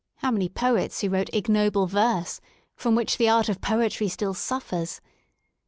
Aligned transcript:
how 0.15 0.31
many 0.31 0.49
poets 0.49 0.99
who 1.01 1.09
wrote 1.09 1.29
ignoble 1.31 1.85
verse 1.85 2.41
from 2.75 2.95
which 2.95 3.19
the 3.19 3.29
art 3.29 3.49
of 3.49 3.61
poetry 3.61 4.07
still 4.07 4.33
suffers? 4.33 4.99